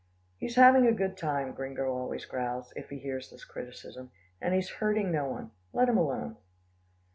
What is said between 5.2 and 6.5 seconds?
one. Let him alone."